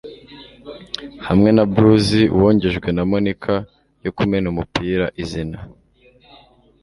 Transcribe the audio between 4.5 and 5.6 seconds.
umupira, izina